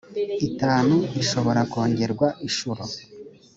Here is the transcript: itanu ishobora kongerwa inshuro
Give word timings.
itanu 0.47 0.95
ishobora 1.21 1.61
kongerwa 1.71 2.27
inshuro 2.45 2.81